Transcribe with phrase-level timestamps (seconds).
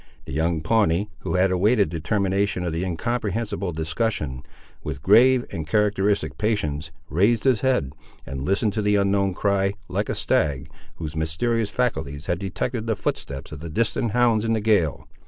[0.25, 4.41] The young Pawnee, who had awaited the termination of the incomprehensible discussion,
[4.83, 7.93] with grave and characteristic patience, raised his head,
[8.25, 12.95] and listened to the unknown cry, like a stag, whose mysterious faculties had detected the
[12.95, 15.07] footsteps of the distant hounds in the gale.